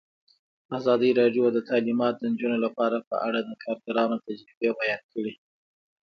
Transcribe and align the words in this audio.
ازادي 0.77 1.09
راډیو 1.19 1.45
د 1.51 1.57
تعلیمات 1.69 2.13
د 2.17 2.23
نجونو 2.31 2.57
لپاره 2.65 2.97
په 3.09 3.15
اړه 3.27 3.39
د 3.43 3.51
کارګرانو 3.63 4.15
تجربې 4.25 4.69
بیان 4.81 5.01
کړي. 5.13 5.33